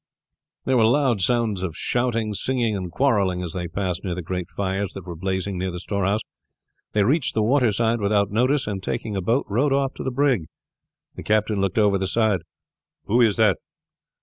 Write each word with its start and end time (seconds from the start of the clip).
There 0.65 0.77
were 0.77 0.83
loud 0.85 1.21
sounds 1.21 1.61
of 1.61 1.77
shouting, 1.77 2.33
singing, 2.33 2.75
and 2.75 2.91
quarreling 2.91 3.43
as 3.43 3.53
they 3.53 3.67
passed 3.67 4.03
near 4.03 4.15
the 4.15 4.23
great 4.23 4.49
fires 4.49 4.93
that 4.93 5.05
were 5.05 5.15
blazing 5.15 5.59
near 5.59 5.69
the 5.69 5.79
storehouse. 5.79 6.21
They 6.93 7.03
reached 7.03 7.35
the 7.35 7.43
waterside 7.43 8.01
without 8.01 8.31
notice, 8.31 8.65
and 8.65 8.81
taking 8.81 9.15
a 9.15 9.21
boat 9.21 9.45
rowed 9.47 9.73
off 9.73 9.93
to 9.93 10.03
the 10.03 10.09
brig. 10.09 10.45
The 11.13 11.21
captain 11.21 11.61
looked 11.61 11.77
over 11.77 11.99
the 11.99 12.07
side: 12.07 12.39
"Who 13.05 13.21
is 13.21 13.35
that?" 13.35 13.59